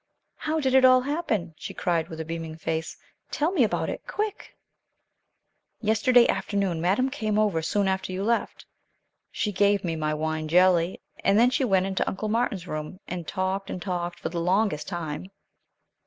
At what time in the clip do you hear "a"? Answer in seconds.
2.19-2.25